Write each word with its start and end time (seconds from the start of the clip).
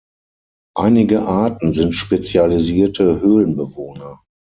Einige 0.75 1.21
Arten 1.27 1.73
sind 1.73 1.93
spezialisierte 1.93 3.19
Höhlenbewohner. 3.19 4.23